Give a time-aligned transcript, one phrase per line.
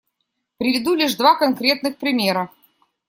[0.57, 2.49] Приведу лишь два конкретных примера.